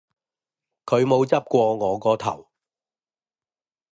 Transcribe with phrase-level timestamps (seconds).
[0.87, 2.49] 佢冇執過我個頭